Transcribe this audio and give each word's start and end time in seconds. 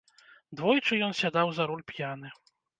Двойчы 0.61 0.93
ён 1.09 1.13
сядаў 1.21 1.47
за 1.61 1.69
руль 1.73 1.87
п'яны. 1.95 2.37